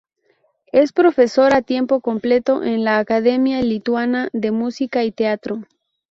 Es 0.71 0.93
profesor 0.93 1.53
a 1.53 1.61
tiempo 1.61 1.99
completo 2.01 2.63
en 2.63 2.83
la 2.83 2.97
Academia 2.97 3.61
Lituana 3.61 4.29
de 4.33 4.49
Música 4.49 5.03
y 5.03 5.11
Teatro. 5.11 5.67